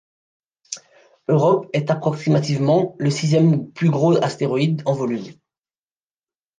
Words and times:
Europe 1.27 1.69
est 1.73 1.91
approximativement 1.91 2.95
le 2.97 3.11
sixième 3.11 3.71
plus 3.71 3.91
gros 3.91 4.15
astéroïde 4.17 4.81
en 4.87 4.93
volume. 4.95 5.35